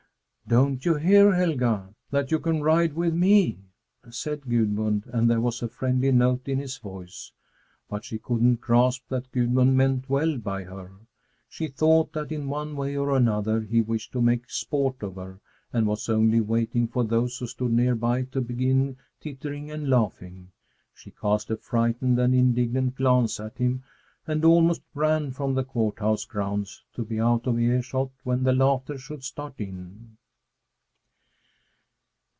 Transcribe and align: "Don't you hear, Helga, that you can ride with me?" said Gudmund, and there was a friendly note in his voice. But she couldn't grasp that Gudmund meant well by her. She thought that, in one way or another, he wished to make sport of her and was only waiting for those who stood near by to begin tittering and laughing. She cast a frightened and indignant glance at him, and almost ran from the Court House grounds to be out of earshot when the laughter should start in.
"Don't 0.47 0.83
you 0.83 0.95
hear, 0.95 1.33
Helga, 1.33 1.95
that 2.09 2.29
you 2.29 2.37
can 2.37 2.61
ride 2.61 2.91
with 2.91 3.13
me?" 3.13 3.59
said 4.09 4.41
Gudmund, 4.49 5.05
and 5.05 5.29
there 5.29 5.39
was 5.39 5.61
a 5.63 5.69
friendly 5.69 6.11
note 6.11 6.45
in 6.45 6.59
his 6.59 6.77
voice. 6.77 7.31
But 7.89 8.03
she 8.03 8.19
couldn't 8.19 8.59
grasp 8.59 9.07
that 9.07 9.31
Gudmund 9.31 9.77
meant 9.77 10.09
well 10.09 10.37
by 10.37 10.63
her. 10.65 10.91
She 11.47 11.69
thought 11.69 12.11
that, 12.11 12.33
in 12.33 12.49
one 12.49 12.75
way 12.75 12.97
or 12.97 13.15
another, 13.15 13.61
he 13.61 13.81
wished 13.81 14.11
to 14.11 14.21
make 14.21 14.49
sport 14.49 15.01
of 15.01 15.15
her 15.15 15.39
and 15.71 15.87
was 15.87 16.09
only 16.09 16.41
waiting 16.41 16.85
for 16.85 17.05
those 17.05 17.37
who 17.37 17.47
stood 17.47 17.71
near 17.71 17.95
by 17.95 18.23
to 18.23 18.41
begin 18.41 18.97
tittering 19.21 19.71
and 19.71 19.89
laughing. 19.89 20.51
She 20.93 21.11
cast 21.11 21.49
a 21.49 21.55
frightened 21.55 22.19
and 22.19 22.35
indignant 22.35 22.95
glance 22.97 23.39
at 23.39 23.57
him, 23.57 23.83
and 24.27 24.43
almost 24.43 24.81
ran 24.93 25.31
from 25.31 25.53
the 25.55 25.63
Court 25.63 25.99
House 25.99 26.25
grounds 26.25 26.83
to 26.95 27.05
be 27.05 27.21
out 27.21 27.47
of 27.47 27.57
earshot 27.57 28.11
when 28.25 28.43
the 28.43 28.51
laughter 28.51 28.97
should 28.97 29.23
start 29.23 29.53
in. 29.61 30.17